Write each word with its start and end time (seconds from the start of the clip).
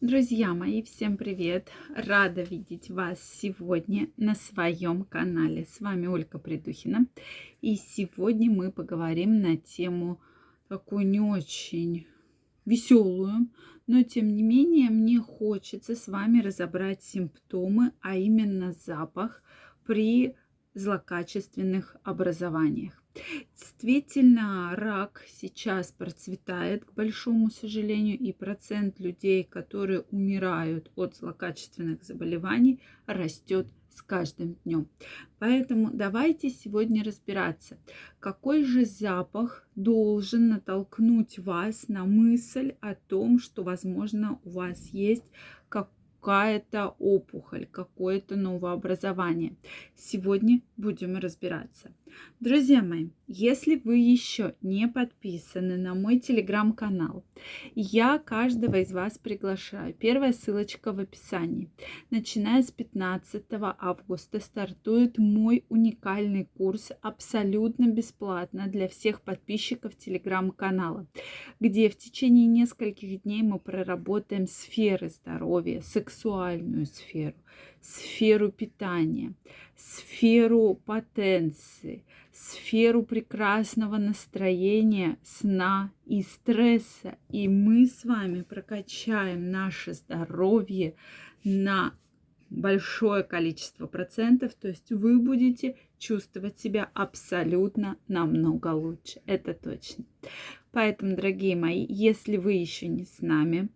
Друзья 0.00 0.54
мои, 0.54 0.80
всем 0.82 1.18
привет! 1.18 1.68
Рада 1.94 2.40
видеть 2.42 2.88
вас 2.88 3.20
сегодня 3.22 4.08
на 4.16 4.34
своем 4.34 5.04
канале. 5.04 5.66
С 5.66 5.78
вами 5.78 6.06
Ольга 6.06 6.38
Придухина. 6.38 7.06
И 7.60 7.76
сегодня 7.76 8.50
мы 8.50 8.72
поговорим 8.72 9.42
на 9.42 9.58
тему 9.58 10.18
такую 10.68 11.06
не 11.06 11.20
очень 11.20 12.06
веселую, 12.64 13.50
но 13.86 14.02
тем 14.02 14.28
не 14.34 14.42
менее 14.42 14.88
мне 14.88 15.20
хочется 15.20 15.94
с 15.94 16.08
вами 16.08 16.40
разобрать 16.40 17.02
симптомы, 17.02 17.92
а 18.00 18.16
именно 18.16 18.72
запах 18.72 19.42
при 19.84 20.34
злокачественных 20.72 21.98
образованиях. 22.04 22.99
Действительно, 23.58 24.74
рак 24.76 25.24
сейчас 25.28 25.92
процветает, 25.92 26.84
к 26.84 26.92
большому 26.92 27.50
сожалению, 27.50 28.18
и 28.18 28.32
процент 28.32 29.00
людей, 29.00 29.44
которые 29.44 30.00
умирают 30.10 30.90
от 30.94 31.16
злокачественных 31.16 32.04
заболеваний, 32.04 32.80
растет 33.06 33.66
с 33.92 34.02
каждым 34.02 34.56
днем. 34.64 34.88
Поэтому 35.38 35.90
давайте 35.92 36.50
сегодня 36.50 37.02
разбираться, 37.02 37.78
какой 38.20 38.64
же 38.64 38.84
запах 38.84 39.68
должен 39.74 40.48
натолкнуть 40.48 41.38
вас 41.38 41.88
на 41.88 42.04
мысль 42.04 42.74
о 42.80 42.94
том, 42.94 43.40
что, 43.40 43.64
возможно, 43.64 44.38
у 44.44 44.50
вас 44.50 44.86
есть 44.88 45.24
как 45.68 45.90
какая-то 46.20 46.94
опухоль, 46.98 47.66
какое-то 47.66 48.36
новообразование. 48.36 49.56
Сегодня 49.96 50.60
будем 50.76 51.16
разбираться. 51.16 51.90
Друзья 52.40 52.82
мои, 52.82 53.08
если 53.26 53.76
вы 53.76 53.98
еще 53.98 54.54
не 54.62 54.88
подписаны 54.88 55.76
на 55.76 55.94
мой 55.94 56.18
телеграм-канал, 56.18 57.22
я 57.74 58.18
каждого 58.18 58.76
из 58.76 58.92
вас 58.92 59.18
приглашаю. 59.18 59.94
Первая 59.94 60.32
ссылочка 60.32 60.92
в 60.92 60.98
описании. 60.98 61.70
Начиная 62.10 62.62
с 62.62 62.70
15 62.70 63.44
августа 63.78 64.40
стартует 64.40 65.18
мой 65.18 65.64
уникальный 65.68 66.48
курс 66.56 66.92
абсолютно 67.02 67.88
бесплатно 67.88 68.66
для 68.68 68.88
всех 68.88 69.20
подписчиков 69.20 69.96
телеграм-канала, 69.96 71.06
где 71.60 71.88
в 71.88 71.96
течение 71.96 72.46
нескольких 72.46 73.22
дней 73.22 73.42
мы 73.42 73.58
проработаем 73.58 74.46
сферы 74.46 75.10
здоровья, 75.10 75.82
сексуальную 75.82 76.86
сферу, 76.86 77.36
сферу 77.80 78.50
питания, 78.50 79.34
сферу 79.76 80.80
потенции, 80.84 82.04
сферу 82.32 83.02
прекрасного 83.02 83.96
настроения, 83.96 85.18
сна 85.22 85.92
и 86.06 86.22
стресса. 86.22 87.18
И 87.28 87.48
мы 87.48 87.86
с 87.86 88.04
вами 88.04 88.42
прокачаем 88.42 89.50
наше 89.50 89.94
здоровье 89.94 90.94
на 91.44 91.94
большое 92.50 93.22
количество 93.22 93.86
процентов, 93.86 94.54
то 94.54 94.68
есть 94.68 94.90
вы 94.90 95.18
будете 95.18 95.76
чувствовать 95.98 96.58
себя 96.58 96.90
абсолютно 96.94 97.96
намного 98.08 98.68
лучше, 98.68 99.22
это 99.24 99.54
точно. 99.54 100.04
Поэтому, 100.72 101.16
дорогие 101.16 101.56
мои, 101.56 101.84
если 101.88 102.36
вы 102.36 102.54
еще 102.54 102.88
не 102.88 103.04
с 103.04 103.20
нами, 103.20 103.68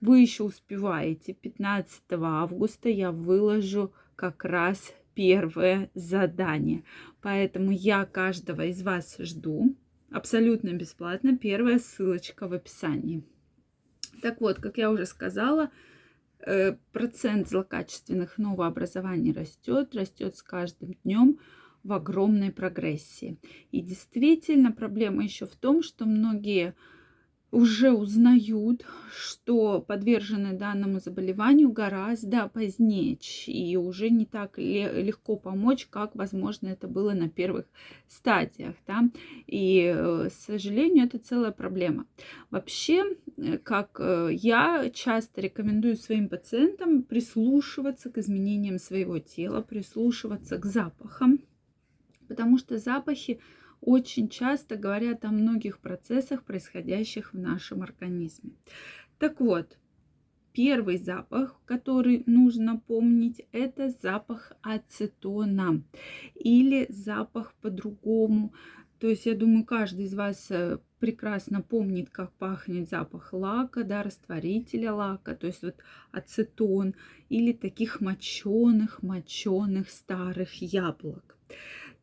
вы 0.00 0.20
еще 0.20 0.44
успеваете. 0.44 1.34
15 1.34 2.02
августа 2.10 2.88
я 2.88 3.12
выложу 3.12 3.92
как 4.16 4.44
раз 4.44 4.94
первое 5.14 5.90
задание. 5.94 6.84
Поэтому 7.20 7.72
я 7.72 8.04
каждого 8.04 8.66
из 8.66 8.82
вас 8.82 9.16
жду 9.18 9.74
абсолютно 10.10 10.72
бесплатно. 10.72 11.36
Первая 11.36 11.78
ссылочка 11.78 12.46
в 12.46 12.52
описании. 12.52 13.24
Так 14.22 14.40
вот, 14.40 14.58
как 14.58 14.78
я 14.78 14.90
уже 14.90 15.06
сказала, 15.06 15.70
э, 16.40 16.76
процент 16.92 17.48
злокачественных 17.48 18.38
новообразований 18.38 19.32
растет, 19.32 19.94
растет 19.94 20.36
с 20.36 20.42
каждым 20.42 20.94
днем 21.04 21.38
в 21.84 21.92
огромной 21.92 22.50
прогрессии. 22.50 23.38
И 23.70 23.80
действительно, 23.80 24.72
проблема 24.72 25.24
еще 25.24 25.46
в 25.46 25.56
том, 25.56 25.82
что 25.82 26.06
многие 26.06 26.74
уже 27.50 27.92
узнают, 27.92 28.84
что 29.10 29.80
подвержены 29.80 30.52
данному 30.52 31.00
заболеванию 31.00 31.70
гораздо 31.72 32.48
позднее, 32.48 33.18
и 33.46 33.76
уже 33.76 34.10
не 34.10 34.26
так 34.26 34.58
легко 34.58 35.36
помочь, 35.36 35.86
как, 35.86 36.14
возможно, 36.14 36.68
это 36.68 36.88
было 36.88 37.12
на 37.12 37.28
первых 37.30 37.64
стадиях. 38.06 38.74
Да? 38.86 39.08
И, 39.46 39.92
э, 39.94 40.28
к 40.28 40.32
сожалению, 40.32 41.06
это 41.06 41.18
целая 41.18 41.52
проблема. 41.52 42.06
Вообще, 42.50 43.16
э, 43.38 43.56
как 43.58 43.98
э, 43.98 44.30
я 44.32 44.90
часто 44.92 45.40
рекомендую 45.40 45.96
своим 45.96 46.28
пациентам 46.28 47.02
прислушиваться 47.02 48.10
к 48.10 48.18
изменениям 48.18 48.78
своего 48.78 49.18
тела, 49.18 49.62
прислушиваться 49.62 50.58
к 50.58 50.66
запахам, 50.66 51.40
потому 52.28 52.58
что 52.58 52.76
запахи 52.76 53.40
очень 53.80 54.28
часто 54.28 54.76
говорят 54.76 55.24
о 55.24 55.30
многих 55.30 55.78
процессах, 55.78 56.44
происходящих 56.44 57.32
в 57.32 57.38
нашем 57.38 57.82
организме. 57.82 58.52
Так 59.18 59.40
вот, 59.40 59.78
первый 60.52 60.98
запах, 60.98 61.60
который 61.64 62.22
нужно 62.26 62.78
помнить, 62.78 63.46
это 63.52 63.90
запах 63.90 64.52
ацетона 64.62 65.82
или 66.34 66.86
запах 66.88 67.54
по-другому. 67.60 68.52
То 68.98 69.08
есть, 69.08 69.26
я 69.26 69.36
думаю, 69.36 69.64
каждый 69.64 70.06
из 70.06 70.14
вас 70.14 70.50
э, 70.50 70.78
прекрасно 70.98 71.62
помнит, 71.62 72.10
как 72.10 72.32
пахнет 72.32 72.88
запах 72.88 73.32
лака, 73.32 73.84
да, 73.84 74.02
растворителя 74.02 74.92
лака, 74.92 75.36
то 75.36 75.46
есть 75.46 75.62
вот 75.62 75.76
ацетон 76.10 76.94
или 77.28 77.52
таких 77.52 78.00
моченых, 78.00 79.02
моченых 79.02 79.90
старых 79.90 80.54
яблок. 80.54 81.36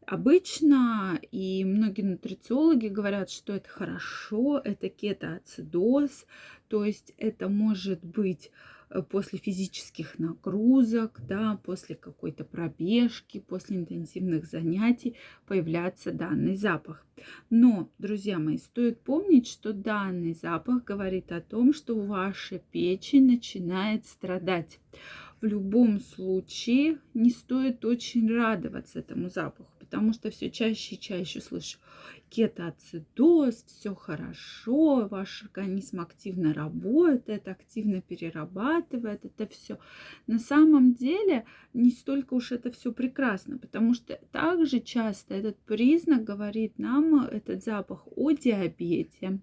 Обычно 0.07 1.19
и 1.31 1.66
многие 1.66 2.03
нутрициологи 2.03 2.89
говорят, 2.89 3.31
что 3.31 3.53
это 3.53 3.67
хорошо, 3.67 4.61
это 4.63 4.88
кетоацидоз, 4.88 6.27
то 6.67 6.85
есть 6.85 7.13
это 7.17 7.49
может 7.49 8.03
быть 8.03 8.51
э, 8.91 9.01
после 9.01 9.39
физических 9.39 10.19
нагрузок, 10.19 11.21
да, 11.27 11.59
после 11.63 11.95
какой-то 11.95 12.43
пробежки, 12.43 13.39
после 13.39 13.77
интенсивных 13.77 14.45
занятий 14.45 15.16
появляется 15.47 16.11
данный 16.11 16.55
запах. 16.55 17.03
Но, 17.49 17.89
друзья 17.97 18.37
мои, 18.37 18.59
стоит 18.59 19.01
помнить, 19.01 19.47
что 19.47 19.73
данный 19.73 20.35
запах 20.35 20.83
говорит 20.83 21.31
о 21.31 21.41
том, 21.41 21.73
что 21.73 21.99
ваша 21.99 22.59
печень 22.59 23.25
начинает 23.25 24.05
страдать. 24.05 24.79
В 25.41 25.45
любом 25.45 25.99
случае 25.99 26.99
не 27.16 27.31
стоит 27.31 27.83
очень 27.85 28.31
радоваться 28.31 28.99
этому 28.99 29.29
запаху 29.29 29.75
потому 29.85 30.13
что 30.13 30.29
все 30.29 30.50
чаще 30.50 30.96
и 30.96 31.00
чаще 31.00 31.40
слышу 31.41 31.79
кетоацидоз, 32.29 33.63
все 33.68 33.96
хорошо, 33.96 35.07
ваш 35.07 35.44
организм 35.44 36.01
активно 36.01 36.53
работает, 36.53 37.47
активно 37.47 38.01
перерабатывает 38.01 39.23
это 39.25 39.47
все. 39.47 39.79
На 40.28 40.40
самом 40.40 40.94
деле 40.94 41.46
не 41.73 41.91
столько 41.91 42.34
уж 42.34 42.51
это 42.51 42.72
все 42.72 42.91
прекрасно, 42.91 43.57
потому 43.57 43.94
что 43.94 44.19
также 44.31 44.79
часто 44.79 45.35
этот 45.35 45.57
признак 45.59 46.23
говорит 46.23 46.78
нам, 46.78 47.23
этот 47.23 47.63
запах 47.63 48.06
о 48.16 48.31
диабете, 48.31 49.40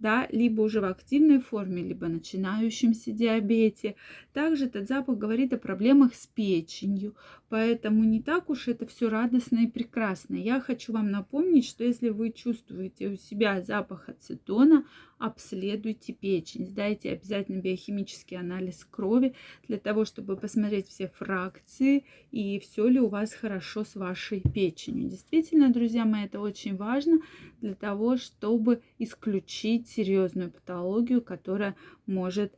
да, 0.00 0.26
либо 0.32 0.62
уже 0.62 0.80
в 0.80 0.84
активной 0.84 1.40
форме, 1.40 1.82
либо 1.82 2.08
начинающемся 2.08 3.12
диабете. 3.12 3.94
Также 4.32 4.66
этот 4.66 4.88
запах 4.88 5.18
говорит 5.18 5.52
о 5.52 5.58
проблемах 5.58 6.14
с 6.14 6.26
печенью, 6.26 7.14
поэтому 7.48 8.04
не 8.04 8.22
так 8.22 8.48
уж 8.48 8.68
это 8.68 8.86
все 8.86 9.08
радостно 9.10 9.58
и 9.58 9.66
прекрасно. 9.66 10.36
Я 10.36 10.60
хочу 10.60 10.92
вам 10.92 11.10
напомнить, 11.10 11.66
что 11.66 11.84
если 11.84 12.08
вы 12.08 12.30
чувствуете 12.30 13.08
у 13.08 13.16
себя 13.16 13.60
запах 13.62 14.08
ацетона, 14.08 14.84
обследуйте 15.18 16.14
печень, 16.14 16.66
сдайте 16.66 17.10
обязательно 17.10 17.60
биохимический 17.60 18.38
анализ 18.38 18.86
крови 18.90 19.34
для 19.68 19.78
того, 19.78 20.06
чтобы 20.06 20.36
посмотреть 20.36 20.88
все 20.88 21.08
фракции 21.08 22.04
и 22.30 22.58
все 22.58 22.88
ли 22.88 22.98
у 22.98 23.08
вас 23.08 23.34
хорошо 23.34 23.84
с 23.84 23.96
вашей 23.96 24.40
печенью. 24.40 25.10
Действительно, 25.10 25.70
друзья 25.70 26.06
мои, 26.06 26.24
это 26.24 26.40
очень 26.40 26.74
важно 26.76 27.18
для 27.60 27.74
того, 27.74 28.16
чтобы 28.16 28.80
исключить 28.98 29.89
серьезную 29.90 30.50
патологию, 30.50 31.22
которая 31.22 31.76
может 32.06 32.54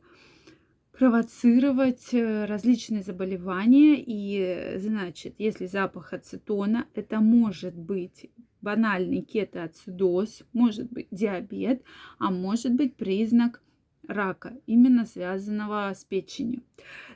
провоцировать 0.91 2.13
э, 2.13 2.45
различные 2.45 3.03
заболевания. 3.03 3.95
И, 3.97 4.77
значит, 4.77 5.35
если 5.39 5.65
запах 5.65 6.13
ацетона, 6.13 6.87
это 6.93 7.19
может 7.19 7.75
быть 7.75 8.29
банальный 8.61 9.21
кетоацидоз, 9.21 10.43
может 10.53 10.89
быть 10.91 11.07
диабет, 11.11 11.83
а 12.19 12.31
может 12.31 12.73
быть 12.73 12.95
признак 12.95 13.61
рака, 14.07 14.53
именно 14.67 15.05
связанного 15.05 15.91
с 15.93 16.03
печенью. 16.03 16.63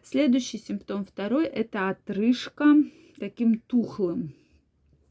Следующий 0.03 0.57
симптом 0.57 1.05
второй– 1.05 1.45
это 1.45 1.89
отрыжка 1.89 2.75
таким 3.19 3.59
тухлым. 3.59 4.33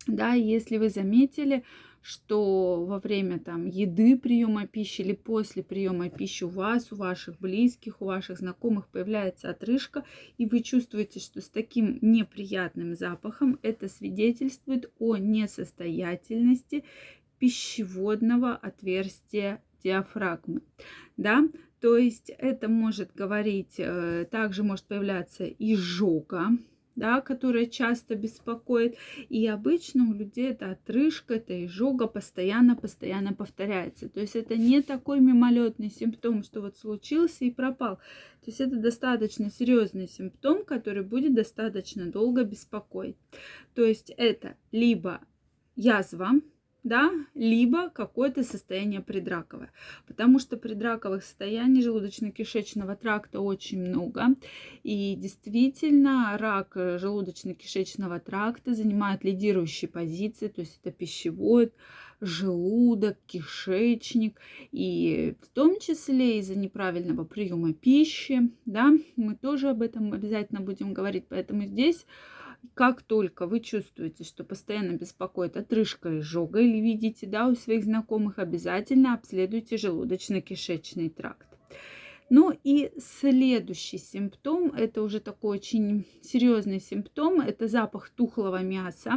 Да, 0.06 0.35
если 0.35 0.79
вы 0.79 0.88
заметили, 0.88 1.64
что 2.06 2.85
во 2.85 3.00
время 3.00 3.41
там 3.41 3.67
еды 3.67 4.17
приема 4.17 4.69
пищи 4.69 5.00
или 5.00 5.12
после 5.12 5.64
приема 5.64 6.08
пищи 6.08 6.44
у 6.44 6.49
вас, 6.49 6.93
у 6.93 6.97
ваших 6.97 7.41
близких, 7.41 8.00
у 8.00 8.05
ваших 8.05 8.38
знакомых 8.38 8.87
появляется 8.87 9.50
отрыжка, 9.50 10.05
и 10.38 10.47
вы 10.47 10.61
чувствуете, 10.61 11.19
что 11.19 11.41
с 11.41 11.49
таким 11.49 11.99
неприятным 12.03 12.94
запахом 12.94 13.58
это 13.62 13.88
свидетельствует 13.88 14.88
о 15.00 15.17
несостоятельности 15.17 16.85
пищеводного 17.41 18.55
отверстия 18.55 19.61
диафрагмы. 19.82 20.62
Да? 21.17 21.49
То 21.81 21.97
есть 21.97 22.31
это 22.38 22.69
может 22.69 23.17
говорить, 23.17 23.75
э, 23.79 24.26
также 24.31 24.62
может 24.62 24.85
появляться 24.85 25.44
изжога, 25.44 26.50
да, 26.96 27.20
которая 27.20 27.66
часто 27.66 28.16
беспокоит. 28.16 28.96
И 29.28 29.46
обычно 29.46 30.10
у 30.10 30.14
людей 30.14 30.50
это 30.50 30.72
отрыжка, 30.72 31.34
это 31.34 31.64
изжога 31.66 32.06
постоянно-постоянно 32.06 33.34
повторяется. 33.34 34.08
То 34.08 34.20
есть 34.20 34.34
это 34.34 34.56
не 34.56 34.82
такой 34.82 35.20
мимолетный 35.20 35.90
симптом, 35.90 36.43
что 36.43 36.62
вот 36.62 36.76
случился 36.76 37.44
и 37.44 37.50
пропал. 37.50 37.96
То 37.96 38.50
есть 38.50 38.60
это 38.60 38.76
достаточно 38.76 39.50
серьезный 39.50 40.08
симптом, 40.08 40.64
который 40.64 41.02
будет 41.02 41.34
достаточно 41.34 42.10
долго 42.10 42.44
беспокоить. 42.44 43.16
То 43.75 43.84
есть 43.84 44.10
это 44.16 44.56
либо 44.72 45.20
язва, 45.76 46.32
да, 46.87 47.11
либо 47.35 47.91
какое-то 47.91 48.44
состояние 48.44 49.00
предраковое. 49.00 49.73
Потому 50.06 50.38
что 50.38 50.56
предраковых 50.56 51.25
состояний 51.25 51.83
желудочно-кишечного 51.83 52.94
тракта 52.94 53.41
очень 53.41 53.81
много. 53.81 54.27
И 54.85 55.17
действительно, 55.17 56.37
рак 56.38 56.77
желудочно-кишечного 56.77 58.21
тракта 58.21 58.73
занимает 58.73 59.25
лидирующие 59.25 59.88
позиции, 59.88 60.47
то 60.47 60.61
есть 60.61 60.79
это 60.81 60.93
пищевод, 60.93 61.73
желудок, 62.21 63.19
кишечник. 63.27 64.39
И 64.71 65.35
в 65.43 65.49
том 65.49 65.81
числе 65.81 66.39
из-за 66.39 66.55
неправильного 66.55 67.25
приема 67.25 67.75
пищи, 67.75 68.53
да, 68.65 68.93
мы 69.17 69.35
тоже 69.35 69.71
об 69.71 69.82
этом 69.82 70.12
обязательно 70.12 70.61
будем 70.61 70.94
говорить. 70.94 71.25
Поэтому 71.29 71.67
здесь 71.67 72.06
как 72.75 73.03
только 73.03 73.47
вы 73.47 73.61
чувствуете, 73.61 74.25
что 74.25 74.45
постоянно 74.45 74.93
беспокоит 74.93 75.57
отрыжка 75.57 76.19
изжога 76.19 76.61
или 76.61 76.79
видите 76.81 77.27
да, 77.27 77.49
у 77.49 77.55
своих 77.55 77.85
знакомых, 77.85 78.39
обязательно 78.39 79.15
обследуйте 79.15 79.77
желудочно-кишечный 79.77 81.11
тракт. 81.11 81.56
Ну 82.28 82.52
и 82.64 82.90
следующий 82.99 83.99
симптом, 83.99 84.73
это 84.76 85.02
уже 85.02 85.20
такой 85.20 85.58
очень 85.58 86.05
серьезный 86.23 86.81
симптом, 86.81 87.40
это 87.40 87.69
запах 87.69 88.08
тухлого 88.08 88.62
мяса 88.62 89.12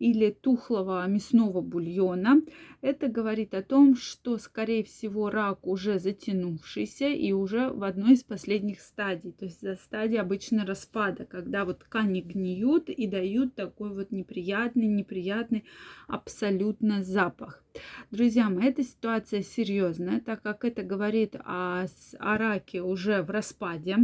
или 0.00 0.30
тухлого 0.30 1.06
мясного 1.06 1.60
бульона. 1.60 2.42
Это 2.80 3.06
говорит 3.06 3.54
о 3.54 3.62
том, 3.62 3.94
что, 3.94 4.38
скорее 4.38 4.82
всего, 4.82 5.30
рак 5.30 5.68
уже 5.68 6.00
затянувшийся 6.00 7.08
и 7.08 7.30
уже 7.30 7.70
в 7.70 7.84
одной 7.84 8.14
из 8.14 8.24
последних 8.24 8.80
стадий, 8.80 9.30
то 9.30 9.44
есть 9.44 9.60
за 9.60 9.76
стадии 9.76 10.16
обычно 10.16 10.66
распада, 10.66 11.26
когда 11.26 11.64
вот 11.64 11.80
ткани 11.80 12.20
гниют 12.22 12.88
и 12.88 13.06
дают 13.06 13.54
такой 13.54 13.94
вот 13.94 14.10
неприятный, 14.10 14.88
неприятный 14.88 15.64
абсолютно 16.08 17.04
запах. 17.04 17.62
Друзья 18.10 18.48
мои, 18.48 18.68
эта 18.68 18.82
ситуация 18.82 19.42
серьезная, 19.42 20.20
так 20.20 20.42
как 20.42 20.64
это 20.64 20.82
говорит 20.82 21.36
о, 21.36 21.86
о 22.18 22.38
раке 22.38 22.82
уже 22.82 23.22
в 23.22 23.30
распаде, 23.30 23.96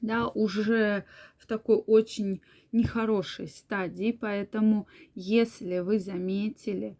да, 0.00 0.28
уже 0.28 1.04
в 1.38 1.46
такой 1.46 1.76
очень 1.76 2.40
нехорошей 2.72 3.48
стадии. 3.48 4.16
Поэтому, 4.18 4.86
если 5.14 5.78
вы 5.78 5.98
заметили, 5.98 6.96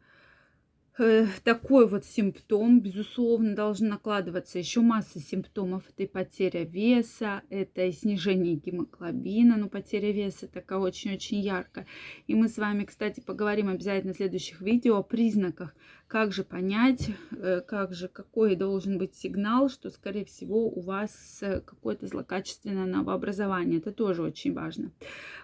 такой 1.45 1.89
вот 1.89 2.05
симптом, 2.05 2.81
безусловно, 2.81 3.55
должен 3.55 3.89
накладываться 3.89 4.59
еще 4.59 4.81
масса 4.81 5.19
симптомов. 5.19 5.85
Это 5.89 6.03
и 6.03 6.07
потеря 6.07 6.65
веса, 6.65 7.43
это 7.49 7.87
и 7.87 7.93
снижение 7.93 8.57
гемоглобина, 8.57 9.57
но 9.57 9.69
потеря 9.69 10.13
веса 10.13 10.49
такая 10.49 10.79
очень-очень 10.79 11.41
яркая. 11.41 11.87
И 12.27 12.35
мы 12.35 12.49
с 12.49 12.59
вами, 12.59 12.85
кстати, 12.85 13.21
поговорим 13.21 13.69
обязательно 13.69 14.13
в 14.13 14.17
следующих 14.17 14.61
видео 14.61 14.99
о 14.99 15.03
признаках, 15.03 15.75
как 16.07 16.33
же 16.33 16.43
понять, 16.43 17.09
э, 17.31 17.61
как 17.61 17.95
же, 17.95 18.09
какой 18.09 18.57
должен 18.57 18.99
быть 18.99 19.15
сигнал, 19.15 19.69
что, 19.69 19.91
скорее 19.91 20.25
всего, 20.25 20.69
у 20.69 20.81
вас 20.81 21.39
э, 21.41 21.61
какое-то 21.61 22.09
злокачественное 22.09 22.87
новообразование. 22.87 23.79
Это 23.79 23.93
тоже 23.93 24.23
очень 24.23 24.53
важно. 24.53 24.91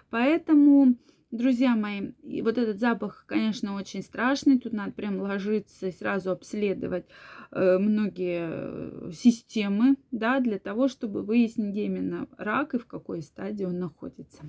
Поэтому 0.09 0.97
Друзья 1.31 1.75
мои, 1.75 2.11
и 2.23 2.41
вот 2.41 2.57
этот 2.57 2.79
запах, 2.79 3.25
конечно, 3.27 3.75
очень 3.75 4.01
страшный. 4.01 4.59
Тут 4.59 4.71
надо 4.71 4.93
прям 4.93 5.19
ложиться 5.19 5.87
и 5.87 5.91
сразу 5.91 6.31
обследовать 6.31 7.05
э, 7.51 7.77
многие 7.77 9.11
системы, 9.11 9.97
да, 10.11 10.39
для 10.39 10.57
того, 10.57 10.87
чтобы 10.87 11.23
выяснить, 11.23 11.71
где 11.71 11.85
именно 11.85 12.29
рак 12.37 12.75
и 12.75 12.77
в 12.79 12.85
какой 12.85 13.21
стадии 13.21 13.65
он 13.65 13.77
находится. 13.77 14.43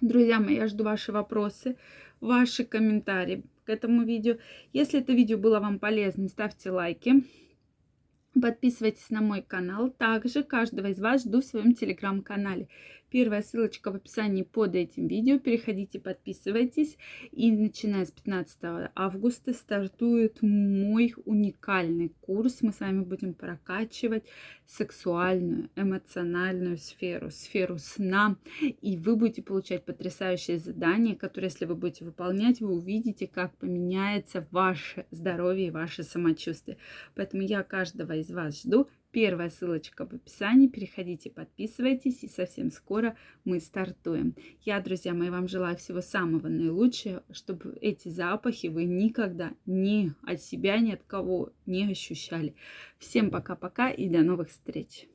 Друзья 0.00 0.38
мои, 0.38 0.54
я 0.54 0.68
жду 0.68 0.84
ваши 0.84 1.10
вопросы, 1.10 1.76
ваши 2.20 2.64
комментарии 2.64 3.42
к 3.64 3.70
этому 3.70 4.04
видео. 4.04 4.36
Если 4.72 5.00
это 5.00 5.12
видео 5.14 5.36
было 5.36 5.58
вам 5.58 5.80
полезным, 5.80 6.28
ставьте 6.28 6.70
лайки. 6.70 7.24
Подписывайтесь 8.40 9.08
на 9.10 9.22
мой 9.22 9.42
канал. 9.42 9.90
Также 9.90 10.42
каждого 10.42 10.88
из 10.88 10.98
вас 10.98 11.24
жду 11.24 11.40
в 11.40 11.44
своем 11.44 11.74
телеграм-канале. 11.74 12.68
Первая 13.08 13.40
ссылочка 13.40 13.92
в 13.92 13.94
описании 13.94 14.42
под 14.42 14.74
этим 14.74 15.06
видео. 15.06 15.38
Переходите, 15.38 16.00
подписывайтесь. 16.00 16.98
И 17.30 17.52
начиная 17.52 18.04
с 18.04 18.10
15 18.10 18.90
августа 18.94 19.52
стартует 19.54 20.42
мой 20.42 21.14
уникальный 21.24 22.12
курс. 22.20 22.62
Мы 22.62 22.72
с 22.72 22.80
вами 22.80 23.04
будем 23.04 23.32
прокачивать 23.32 24.24
сексуальную, 24.66 25.70
эмоциональную 25.76 26.78
сферу, 26.78 27.30
сферу 27.30 27.78
сна. 27.78 28.36
И 28.60 28.96
вы 28.96 29.14
будете 29.14 29.42
получать 29.42 29.84
потрясающие 29.84 30.58
задания, 30.58 31.14
которые, 31.14 31.50
если 31.50 31.64
вы 31.64 31.76
будете 31.76 32.04
выполнять, 32.04 32.60
вы 32.60 32.72
увидите, 32.72 33.28
как 33.28 33.56
поменяется 33.56 34.46
ваше 34.50 35.06
здоровье 35.12 35.68
и 35.68 35.70
ваше 35.70 36.02
самочувствие. 36.02 36.76
Поэтому 37.14 37.42
я 37.44 37.62
каждого 37.62 38.18
из 38.26 38.30
вас 38.30 38.62
жду. 38.62 38.88
Первая 39.12 39.48
ссылочка 39.48 40.04
в 40.04 40.12
описании. 40.12 40.68
Переходите, 40.68 41.30
подписывайтесь. 41.30 42.22
И 42.22 42.28
совсем 42.28 42.70
скоро 42.70 43.16
мы 43.44 43.60
стартуем. 43.60 44.34
Я, 44.62 44.80
друзья 44.80 45.14
мои, 45.14 45.30
вам 45.30 45.48
желаю 45.48 45.76
всего 45.76 46.00
самого 46.00 46.48
наилучшего, 46.48 47.22
чтобы 47.30 47.78
эти 47.80 48.08
запахи 48.08 48.66
вы 48.66 48.84
никогда 48.84 49.52
ни 49.64 50.12
от 50.22 50.42
себя, 50.42 50.78
ни 50.78 50.92
от 50.92 51.02
кого 51.04 51.52
не 51.64 51.90
ощущали. 51.90 52.54
Всем 52.98 53.30
пока-пока 53.30 53.90
и 53.90 54.08
до 54.08 54.22
новых 54.22 54.50
встреч. 54.50 55.08